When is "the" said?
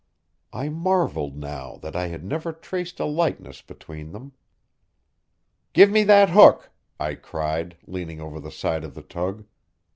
8.39-8.49, 8.95-9.03